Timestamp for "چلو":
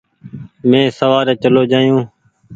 1.43-1.61